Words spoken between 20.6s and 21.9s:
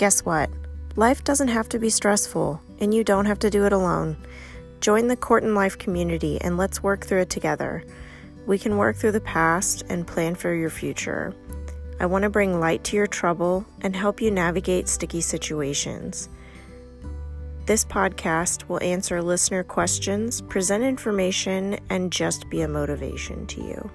information,